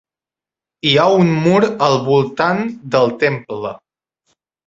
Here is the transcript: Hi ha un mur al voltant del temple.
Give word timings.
Hi 0.91 0.93
ha 1.01 1.03
un 1.17 1.29
mur 1.43 1.59
al 1.89 1.99
voltant 2.09 2.63
del 2.95 3.13
temple. 3.27 3.77